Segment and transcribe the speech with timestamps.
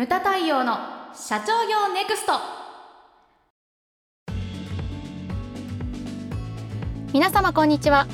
[0.00, 0.78] ムタ太陽の
[1.12, 2.32] 社長業ネクスト。
[7.12, 8.06] 皆様こんにちは。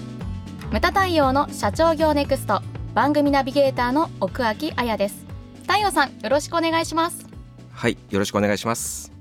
[0.72, 2.60] ムタ太陽の社長業ネクスト。
[2.92, 5.24] 番組ナビゲーターの奥脇彩です。
[5.62, 7.24] 太陽さんよろしくお願いします。
[7.70, 9.12] はい、よろしくお願いします。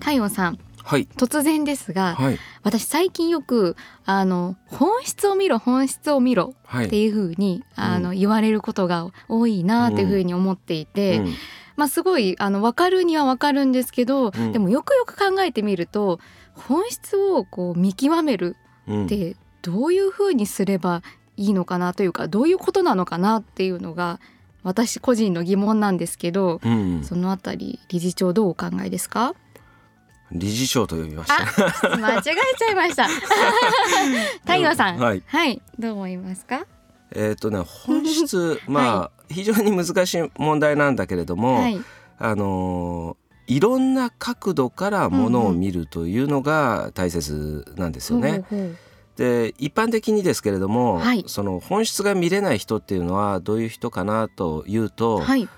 [0.00, 6.86] 太陽さんはい、突然ですが、はい、私最近よくあの本質を見ろ本質を見ろはい。
[6.86, 11.34] っていう風に、あの言われることが多いなっていう風に思っていて、うん
[11.78, 14.52] まあすごいあの分かるには分かるんですけど、うん。
[14.52, 16.20] でもよくよく考えてみると
[16.54, 19.06] 本質をこう見極めるうん。
[19.06, 21.02] ってどういう風にすれば
[21.36, 24.18] いいのかなというかどういうことなのかなっていうのが
[24.64, 29.34] 私個人の疑問なんですけど、うん、そのあたり理事長どうお考えですか？
[30.32, 31.96] 理事長と呼びました。
[31.96, 33.06] 間違えちゃいました。
[34.44, 35.22] 太陽さん、はい。
[35.26, 36.66] はい、どう思いますか？
[37.12, 41.80] えっとね、本質、 まあ、非常に難しい問題なんだけれども、はい。
[42.18, 48.44] あのーいろんな角度からものを見るというのが大切なんですよね。
[49.16, 51.24] で一般的にですけれども、はい。
[51.26, 55.48] その本質が見れない人っていうのはどういう人かなというと、はい。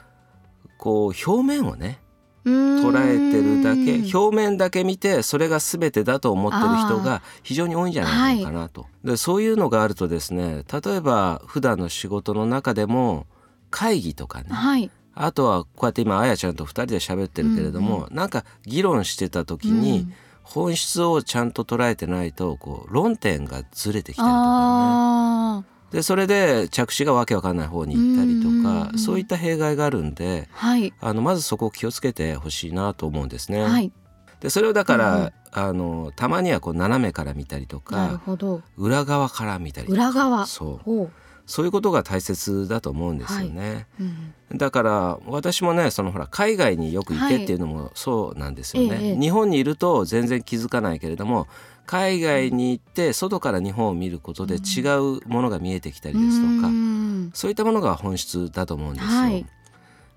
[0.79, 1.99] こう表面をね
[2.47, 8.87] 捉捉えてるだけ表面だけ見てそれが全てだと思ってる人が非常に多いんじゃないのかなと。
[9.05, 13.27] でそういうのがあるとですね例えば普段の仕事の中でも
[13.71, 14.49] 会議とかね。
[14.51, 14.91] はい。
[15.15, 20.15] あとはこうやって今あやちゃんと2人で喋ってるけれども、なんか議論してた時にうん。
[20.43, 24.43] 本質をちゃんと捉えてないとこう論点がずれてきたりとかね。
[24.43, 28.99] あでそれで着地がわけわかんない方に行ったりとうんうんかうん。
[28.99, 30.93] そういった弊害があるんでーはい。
[31.01, 33.63] あのまずそこを気をつけてほしいなと思うんですね。
[33.63, 33.93] はい。
[34.41, 35.33] でそれをだから、うんうん。
[35.53, 38.63] あのたまにはこう斜めから見たりとかほど。
[38.77, 39.97] 裏側から見たりとか。
[39.97, 40.47] 裏側。
[40.47, 41.11] そう
[41.51, 43.89] そういうことが大切だと思うんですよね。
[44.01, 44.57] うん。
[44.57, 48.99] だから私もねそのほら海外によく行けっていうのもそうなんですよね。
[49.03, 51.49] ええ日本にいると全然気づかないけれども
[51.87, 57.31] 海外に行って外から日本を見ることで違うものが見えてきたりですとか、うん。
[57.35, 59.11] そういったものが本質だと思うんですよ。
[59.11, 59.45] はい。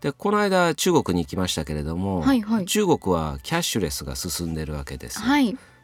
[0.01, 2.65] でこの間中国に行きましたけれども、はいはい。
[2.65, 5.19] 中国はキャッシュレスが進んでるわけです。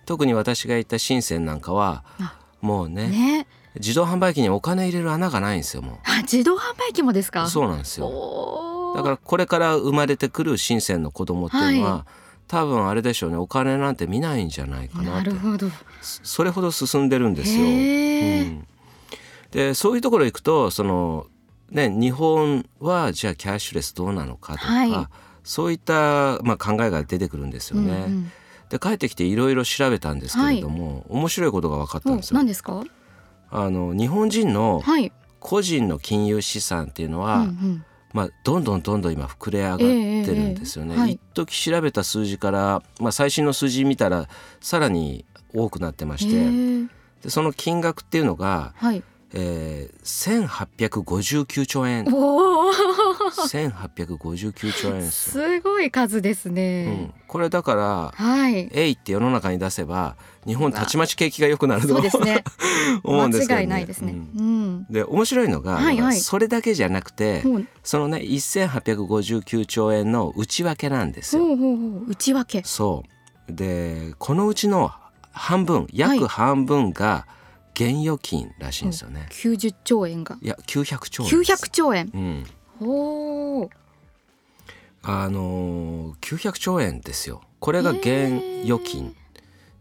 [0.05, 7.45] 特に私が行った深センなんかはあもうねね自動販売機にお金入れる穴がないんですよもあ自動販売機もですか？
[7.45, 8.93] うそうなんですよ。
[8.95, 12.07] だからこれから生まれてくる深センの子供っていうのは、
[12.47, 15.29] 多分あれでしょうねお金なんて見ないんじゃないかなって。
[15.29, 15.69] なるほど。
[16.01, 17.63] そそれほど進んでるんですよ。
[17.63, 18.67] うん。
[19.51, 21.27] でそういうところ行くとその
[21.69, 25.07] ね日本はじゃあキャッシュレスどうなのかとか、はい。
[25.43, 27.91] そういった、まあ、考えが出てくるんですよね。
[27.91, 28.31] うんうん。
[28.69, 32.37] で帰ってきていろいろ調べたんですけれども、面白いことが分かったんおですよ。
[32.37, 32.47] 何。
[32.47, 32.83] ですか？
[33.51, 35.11] あの日本人のはい。
[35.39, 37.85] 個人の金融資産っていうのうは、んうん。
[38.13, 40.95] まあ、どんどんどんどん今膨れ上がってるんですよね。
[40.95, 41.11] ええええはい。
[41.13, 44.27] 一時調べた数字から、まあ、最新の数字見たら
[44.59, 46.89] さらに多くなってまして、へー
[47.23, 49.03] でその金額っていうのが、はい。
[49.33, 52.05] えー、1859兆円。
[52.11, 52.71] おお
[53.29, 62.43] 1859兆円ですよ、すごい数ですうねん、これだからはい「えい」って世の中に出せば日本たちまち景気が良くなるとそうですね。
[63.03, 64.13] 思うんですけど、間違いないですね。
[64.13, 64.29] うん。
[64.37, 64.85] うん。
[64.89, 66.19] で面白いのが、はいはい。
[66.19, 67.67] それだけじゃなくて、ほう。
[67.83, 71.43] そのね1859兆円の内訳なんですよ。
[71.45, 72.09] ほうほうほう。
[72.09, 72.63] 内訳。
[72.63, 73.03] そ
[73.47, 73.53] う。
[73.53, 74.91] でこのうちの
[75.31, 77.27] 半分約半分が
[77.73, 79.27] 現預金らしいんですよね。
[79.31, 80.37] 90兆円が。
[80.41, 81.65] いや900兆円です。
[81.65, 82.11] 900兆円。
[82.13, 82.45] うん、
[85.01, 87.41] あのー、900兆円ですよ。
[87.59, 89.15] これが現預金。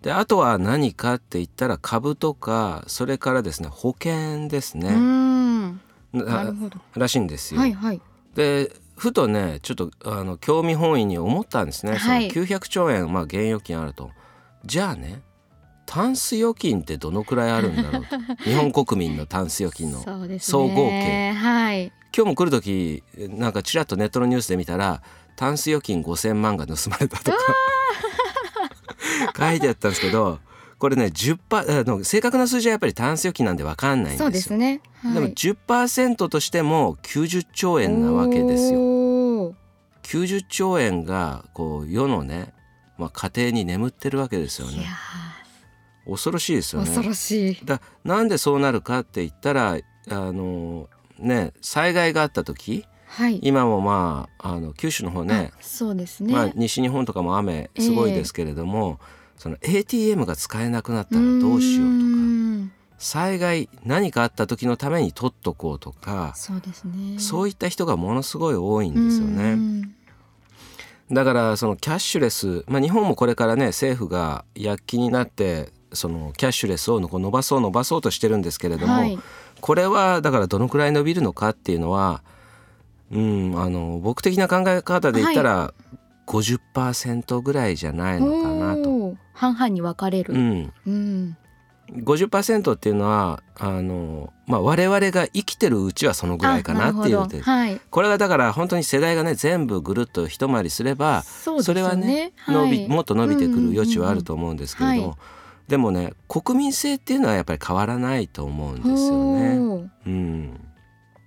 [0.02, 5.80] であとは何かって言ったら株とかそれからですね保険ですうね、ん。
[6.12, 6.78] ななるほど。
[6.94, 7.60] らしいんですよ。
[7.60, 8.00] はいはい。
[8.34, 12.30] でふとねちょっとあの興味本位に思ったんですね、はい。
[12.30, 14.10] その900兆円、まあ、現預金あると。
[14.64, 15.22] じゃあね
[15.88, 18.18] タンス預金ってどのくらいあるんだろうと。
[18.44, 20.04] 日本国民のタンス預金の
[20.38, 21.90] 総合計はい。
[22.14, 25.02] 今日も来る時なんかちらっとネットのニュースで見たら
[25.34, 27.38] タンス預金5,000万が盗まれたとか。
[29.36, 30.40] 書いてあったんですけど
[30.78, 34.26] これね10パあの正確な数字はやっぱりタンス預金なんで分かんないんですよ。
[34.26, 34.82] そうですね。
[35.02, 35.14] はい。
[35.14, 38.78] でも10%としても90兆円なわけですよ。
[38.78, 39.54] おー。
[40.02, 42.52] 90兆円がこう世のね、
[42.98, 44.86] まあ、家庭に眠ってるわけですよね
[46.08, 47.58] 恐ろしいですよー恐ろねしい。
[47.64, 49.78] だなんでそうなるかって言ったら
[50.10, 50.88] あの
[51.18, 53.38] ね災害があった時はい。
[53.42, 56.32] 今もまああの九州の方ねあそうですね。
[56.32, 59.00] まあ、西日本とかも雨すごいですけれども、
[59.38, 62.72] その ATM が使えなくなったらどうしようとかん。
[62.98, 67.18] 災害何かあった時のために取っとこうとかそうですね。
[67.18, 69.54] そういった人がものすごい多いんですようね。
[69.54, 69.94] ん。
[71.10, 79.18] だからそのキャッシュレス、まあ、日本もこれからね政府が躍起になってそのキャッシュレスを伸ばそう伸ばそうとしてるんですけれども、はい、
[79.60, 82.22] これはだからどのくらい伸びるのかっていうのは、
[83.10, 85.72] うん、あの僕的な考え方で言ったら
[86.26, 89.16] 50%ぐらいじゃないのかなと。
[89.32, 91.36] 半々に分かれる、うん、うん。
[91.92, 105.16] 50%っていうのはあの、まあ、我々が生きてるうちはそのぐらいかなっていうで、はい、これがだから本当に世代がね全部ぐるっと一回りすればそ、ね,、れはね、はい、伸びもっと伸びてくる余地はあると思うんですけれども、うんうんうん、
[105.68, 109.88] でもね国民性っていうのはやっぱり変わらないと思うんですよね。
[110.06, 110.60] うん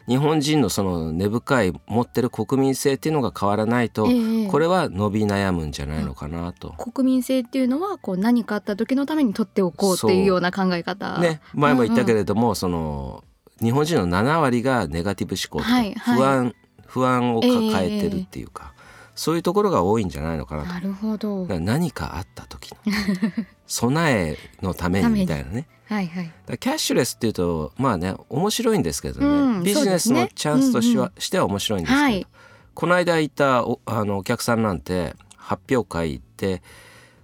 [0.08, 6.72] 日本人のその根深い持ってる国民性っていうのが変わらないと、えー、これは伸び悩むんじゃないのかなと。
[6.72, 11.20] 国民性っていうのはこう何かあった時のために取っておこうっていうような考え方。
[11.20, 13.24] ね前も言ったけれども、うんうん、その
[13.62, 16.56] 日本人の7割がネガティブ思考とか、はいはい、不安
[16.88, 18.74] 不安を抱えてるっていうか。
[18.76, 18.81] えー
[19.22, 20.70] そういうところが多いんじゃないのかなと。
[20.70, 21.46] なるほど。
[21.46, 22.78] 何かあった時の。
[23.68, 25.68] 備えのためにみたいなね。
[25.86, 31.12] はいはい、キャッシュレスっていうとまあね面白いんですけどね、うん、ビジネスのチャンスとしは、ね。
[31.20, 32.28] しては面白いんですけど、はい、
[32.74, 36.64] この間行ったおあのお客さんなんて発表会行って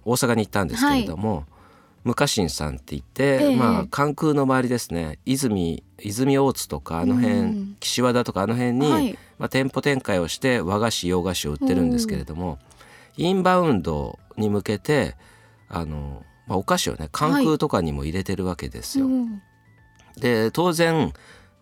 [0.04, 1.44] 大阪に行ったんですけれども、はい、
[2.08, 5.18] 無家臣さんって言って、えー、まあ関空の周りですね。
[5.26, 12.58] 泉泉大津とかあの辺、うん、岸和田とかあの辺に、はい、まあ、店舗展開をして和菓子洋菓子を売ってるんですけれども、
[13.18, 15.16] インバウンドに向けて
[15.68, 19.04] あのまあ、お菓子をね関空とかにも入れてるわけですよ。
[19.04, 19.14] はい。
[19.14, 19.42] うん、
[20.18, 21.12] で当然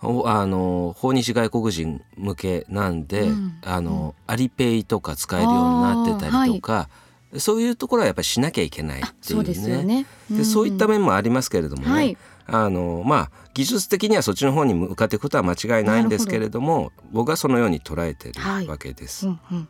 [0.00, 7.05] あの訪日外国人向けなんで、うん、あの、うん、アリペイとか使えるようになってたりとか、はい、
[7.38, 9.54] そういうところはやっぱりしなきゃいけないっていうね。
[9.54, 10.06] そう、ね。
[10.30, 19.26] でそういった面もありますけれどもね、はい、あのまあ技術的にはそっちの方に向かっていくことは間違いないんですけれども僕はそのように捉えてるわけです。
[19.26, 19.68] うんうん、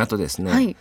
[0.00, 0.76] あとですね、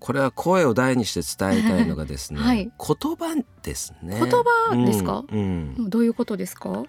[0.00, 4.18] これは声を大にして伝えたいのがですね、 はい、言葉ですね。
[4.18, 6.84] 言葉ですか、うん、うん、どういうことですか？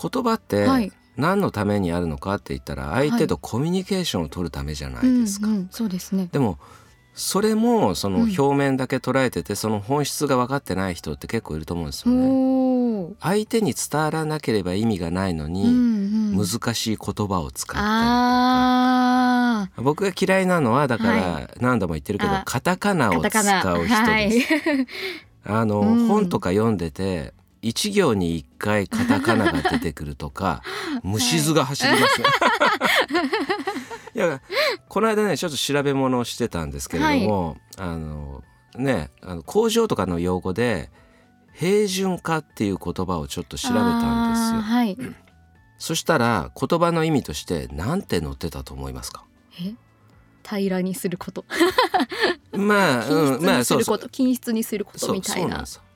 [0.00, 6.28] 言葉って何のためにあるのかって言ったら相手とコミュニケーションを取るためじゃないですか、うんうん、そうですね。
[6.30, 6.58] でも
[7.14, 13.14] それもその表面だけ捉えてて、その本質が分かってない人って結構いると思うんですよね。
[13.20, 15.66] 相手に伝わらなければ意味がないのに、
[16.34, 17.86] 難しい言葉を使ったり
[19.66, 24.02] とか、僕が嫌いなのはだから何度も言ってるけど、カタカナを使う人です。
[24.04, 24.30] はい、
[25.44, 30.62] あの、うん、本とか読んでて一行に一回カタカナが出てくるとか
[31.02, 32.20] 虫図が走ります。
[32.20, 32.26] ね。
[34.14, 34.18] い。
[34.18, 34.42] や
[34.88, 37.48] この間ねちょっと調べ物をしてたんですけれども、
[37.78, 38.42] はい、あの
[38.76, 40.90] ねあの工場とかの用語で
[41.54, 44.60] 平準化っていう言葉をちょっと調べたんですよ。
[44.60, 44.98] はい、
[45.78, 49.24] そしたら言葉の意味として何て載ってたと思いますか？
[50.44, 51.44] 平らにすること。
[52.52, 54.08] まあ、うん、まあ そうそう。
[54.10, 55.64] 均質にすることみたいな。
[55.64, 55.91] そう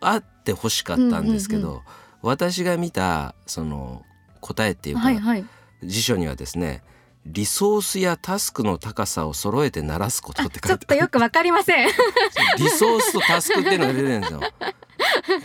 [0.00, 1.82] あってほしかったんですけど、うんうんうん、
[2.22, 4.04] 私が見たその
[4.40, 5.44] 答えっていうか、はいはい、
[5.82, 6.82] 辞書にはですね
[7.26, 11.88] リソースやタスクの高さを揃えて鳴らすことって書いてちょっとよくわかりません。
[12.58, 14.40] リソースとタスクっていうのが出てるんですよ。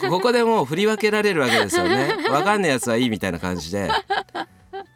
[0.10, 2.16] ここでもう振り分けられるわけですよね。
[2.30, 3.92] わかんないやつはいいみたいな感じで。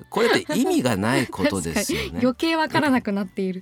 [0.10, 2.20] これって意味がないことですよね。
[2.22, 3.62] 余計わからなくなっている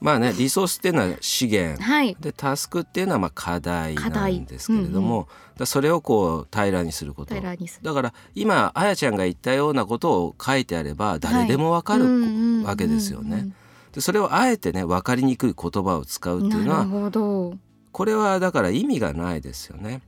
[0.00, 5.26] まあねリソースっていうのは資源、はい、でタスクっていうのはまあ課題なんですけれども、うん
[5.60, 7.34] うん、それをこう平らにすること。
[7.34, 13.48] だから今あやちゃんが言ったようなことを書いてあれば誰でもわかるわけですよね。
[13.92, 17.56] でそれをあえてね分かりにくい言葉を使うっていうのは
[17.92, 20.02] これはだから意味がないですよね。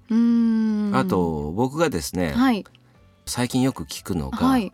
[0.92, 2.66] あと僕がですね、はい、
[3.25, 4.73] 最近よく聞くのが、はい、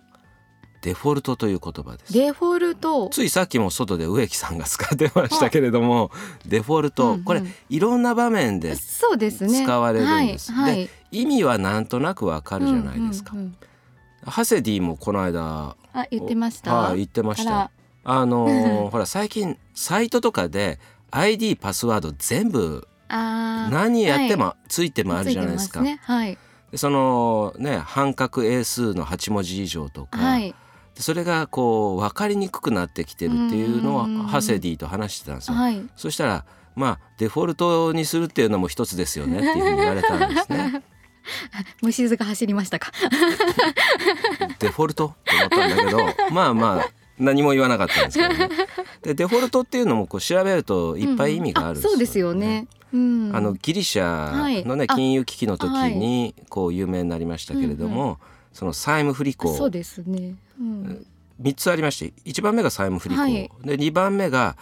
[0.84, 2.12] デフォルトという言葉です。
[2.12, 3.08] デフォルト。
[3.08, 6.10] ついさっきも外で植木さんが使ってましたけれども、は
[6.44, 10.52] い、デフォルト、うんうん、これいろんな場面で使われるんです。
[10.52, 13.32] で、ねはい、意味はなんとなくわかるじゃないですか。
[13.32, 16.74] うんうんうん、ハセディもこの間あ言ってました？
[16.74, 17.70] はい言ってました。
[18.04, 20.78] あのー、 ほら最近サイトとかで
[21.12, 25.80] ID パスワード全部何やってもついてもあるじゃないですか。
[25.80, 25.98] ね。
[26.02, 26.36] はい、
[26.74, 30.54] そのね半角英数の8文字以上とか、はい、
[31.02, 35.56] それがこう分かりにくくなってきてるっていうのはハセディと話してたんですよ。
[35.56, 36.44] はい、そしたら
[36.76, 40.82] まあデフォルトにするっていうのも一つですよねっていうふうに言われたんですね。
[41.82, 42.92] 虫図が走りましたか？
[44.58, 45.08] デフォルト？
[45.08, 48.48] って思ったんだけどまあまあ何も言わなかったんですけどね。
[49.02, 51.82] でデフォルトっていうのもこう調べるといっぱい意味がある、ね。
[51.84, 52.66] うん、そうですよね。
[52.92, 58.16] うん、あのギリシャのね、はい、金融危機の時にこう有名になりましたけれども、うんうん
[58.54, 59.54] その債務不履行。
[59.54, 61.06] そうですね、うん、
[61.42, 64.56] 3つありまして1番目が債務不履行、はい、で2番目が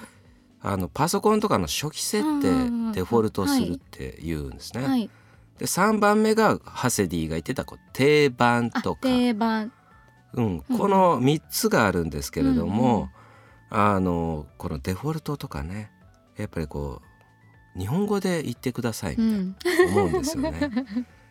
[0.61, 2.93] あのパソコンとかの初期設うんうんうん。
[2.93, 4.85] 定デフォルトするって言うんですね。
[4.85, 5.11] はい。
[5.59, 9.73] で3番目がハセディが言ってたこう定番あとか、定番。
[10.35, 13.23] うん、うんこの3つがあるんですけれども、うん
[13.75, 15.91] あのこのデフォルトとかね
[16.37, 17.01] やっぱりこ
[17.75, 19.97] う日本語で言ってくださいみうたいな、ん。
[19.97, 20.71] 思うんですよね。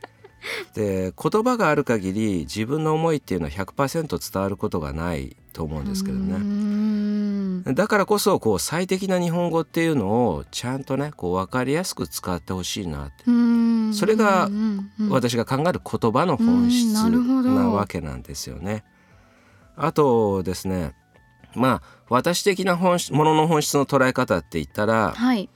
[0.74, 6.38] で言葉がある限り自分の思いっていうのは100%伝わることがないと思うんですけどね。
[6.38, 7.64] ん。
[7.64, 13.26] だからこそこう最適な日本語っていうのをちゃんとねこう分かりやすく使ってほしいなって、
[13.94, 14.50] それが
[15.10, 18.84] 私が考える言葉の本質うんなわけなんですよね。
[19.76, 20.94] あとですね
[21.56, 25.50] まあ私的なものの本質の捉え方って言ったらはい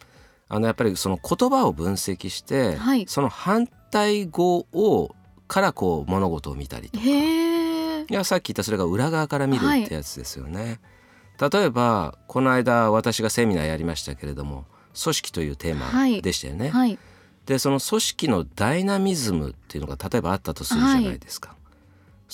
[0.56, 3.06] あのやっぱりその言葉を分析して、はい。
[3.08, 5.16] その反対語を
[5.48, 7.06] からこう物事を見たりとか。
[7.06, 10.80] いやさっき言ったそれが裏側から見るってやつですよね。
[11.40, 14.66] 例えばこの間私がセミナーやりましたけれども
[15.02, 16.70] 組織というテーマでしたよね。
[16.70, 16.98] はい。
[17.46, 21.56] でその組織のダイナミズムっていうのが例えばあったとするじゃないですか。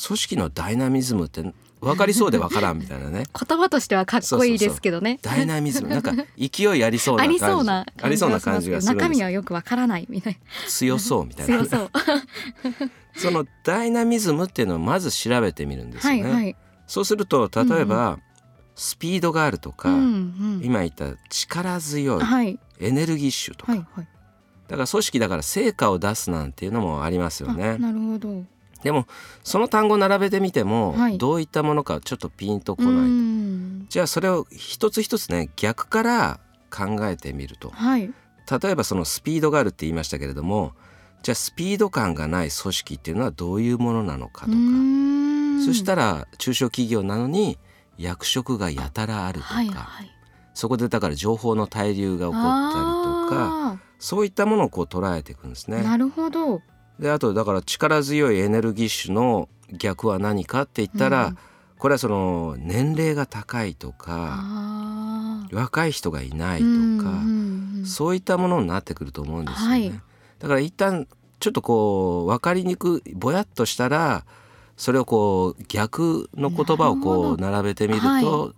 [0.05, 3.23] 組織のダイナミズムって分かりそうで分からんみたいなね。
[3.47, 5.19] 言葉としてはかっこいいですけどね。
[5.21, 5.89] ダイナミズム。
[5.89, 11.65] なんか勢いありそうなあ感じありそうな感じがする中身はよくわからないみたい強そうみたないな。
[11.67, 11.89] 強
[13.17, 16.23] そのダイナミズムっていうのをまず調べてみるんですよね。
[16.23, 16.55] はいはい。
[16.87, 18.19] そうすると例えば、
[18.75, 20.61] スピードがあるとか、うんうん。
[20.63, 22.59] 今言った力強いはい。
[22.79, 24.07] エネルギッシュとか、はいはい。
[24.67, 27.77] だから組織だから成果を出すなんていうのもありますよあね。
[27.77, 28.45] なるほど
[28.83, 29.07] でも
[29.43, 31.17] その単語並べてみても、はい。
[31.17, 33.85] どういったものかちょっとピンとこうない、ん。
[33.89, 37.69] じゃあそれを一つ一つね逆から考えてみると。
[37.69, 38.11] はい。
[38.61, 40.73] 例えばそのスピードがあるって言いましたけれども
[41.23, 44.57] じゃあスピード感がない組織っていうのはどういうものなのかとか、
[45.65, 47.57] そしたらら中小企業なのに
[47.97, 50.11] 役職がやたらあるとか、はいはい
[50.53, 53.77] そこでだから情報の滞留が起こったりとか。
[53.77, 55.77] あそういったものをこう捉えていくんですね。
[55.77, 56.61] ーなるほど
[57.01, 61.37] であとだから力強いエネルギッシュの逆は何かって言ったら、うん。
[61.79, 64.37] これはその年齢が高いとか
[65.51, 69.71] 若い人がいないとか、うんうんうんそういったものになってくると思うんですよね。
[69.71, 70.01] はい。
[70.37, 71.07] だから一旦
[71.39, 74.23] ちょっとこう分かりにくいぼやっとしたら
[74.77, 78.53] それをこう逆の言葉をこう並べてみると、は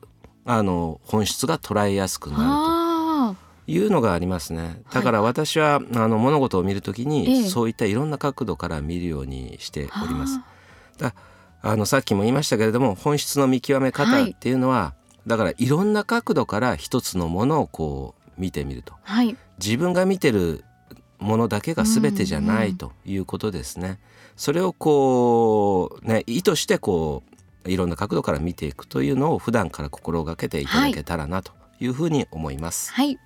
[0.45, 2.72] あの本質が捉えやすくなるあと
[3.67, 4.81] いうのがありますね。
[4.91, 7.49] だから私は、あの物事を見るときに、ええ。
[7.49, 10.39] そういったいろんな角度から見るようにしてーおります。
[11.01, 11.13] あ
[11.61, 14.31] あのさっきも言いましたけれども本質の見極め方はい。
[14.31, 14.93] っていうのは、
[15.25, 18.93] だからいろんな角度から一つのものをこう見てみると。
[18.93, 19.37] ーはい。
[19.59, 20.65] 自分が見てる
[21.19, 23.99] ものだけが全てじゃなうんうんいということですね。
[24.35, 27.23] それをこうね意図してこ
[27.65, 32.91] ういろんな角度から見ていくというのを普段から心がけていただけたらなというふうに思います。
[32.91, 33.17] はい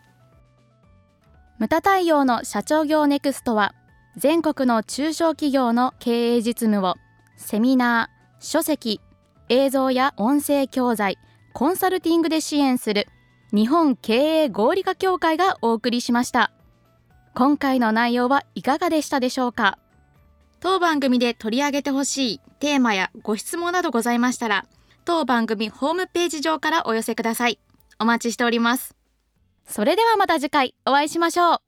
[1.59, 3.73] ムタ太陽の社長業ネクストは
[4.15, 6.95] 全国の中小企業の経営実務を
[7.35, 9.01] セミナー、書籍、
[9.49, 11.17] 映像や音声教材、
[11.53, 13.07] コンサルティングで支援する
[13.53, 16.51] 日本経営合理化協会がお送りしました。
[17.33, 19.79] 今回の内容はいかがでしたでしょうか？
[20.59, 24.65] 当番組で取り上げてほしいテーマやご質問などございましたら
[25.05, 27.59] 当番組ホームページ上からお寄せください。
[27.99, 28.96] お待ちしております。
[29.67, 31.66] それではまた次回お会いしましょう。